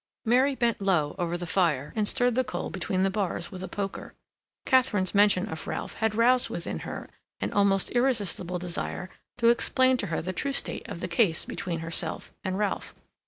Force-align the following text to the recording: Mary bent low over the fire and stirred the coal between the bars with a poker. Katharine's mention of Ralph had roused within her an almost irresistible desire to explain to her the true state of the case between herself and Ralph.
Mary 0.25 0.55
bent 0.55 0.81
low 0.81 1.13
over 1.19 1.37
the 1.37 1.45
fire 1.45 1.93
and 1.95 2.07
stirred 2.07 2.33
the 2.33 2.43
coal 2.43 2.71
between 2.71 3.03
the 3.03 3.09
bars 3.11 3.51
with 3.51 3.61
a 3.61 3.67
poker. 3.67 4.15
Katharine's 4.65 5.13
mention 5.13 5.47
of 5.47 5.67
Ralph 5.67 5.93
had 5.93 6.15
roused 6.15 6.49
within 6.49 6.79
her 6.79 7.07
an 7.39 7.53
almost 7.53 7.91
irresistible 7.91 8.57
desire 8.57 9.11
to 9.37 9.49
explain 9.49 9.97
to 9.97 10.07
her 10.07 10.19
the 10.19 10.33
true 10.33 10.53
state 10.53 10.87
of 10.89 11.01
the 11.01 11.07
case 11.07 11.45
between 11.45 11.81
herself 11.81 12.33
and 12.43 12.57
Ralph. 12.57 12.95